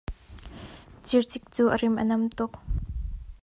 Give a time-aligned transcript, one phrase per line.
[1.09, 2.53] Circik cu a rim a nam tuk.